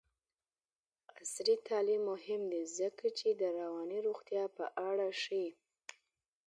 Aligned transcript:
عصري 1.17 1.55
تعلیم 1.67 2.01
مهم 2.11 2.41
دی 2.51 2.63
ځکه 2.77 3.05
چې 3.17 3.27
د 3.41 3.43
رواني 3.59 3.99
روغتیا 4.07 4.43
په 4.57 4.65
اړه 4.89 5.07
ښيي. 5.21 5.49